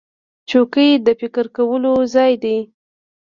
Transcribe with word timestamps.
چوکۍ 0.49 0.89
د 1.05 1.07
فکر 1.21 1.45
کولو 1.55 1.93
ځای 2.13 2.33
دی. 2.43 2.57